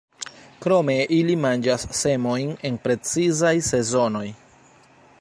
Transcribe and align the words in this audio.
Krome 0.63 0.95
ili 1.17 1.35
manĝas 1.43 1.85
semojn 1.99 2.57
en 2.71 2.83
precizaj 2.89 3.55
sezonoj. 3.73 4.29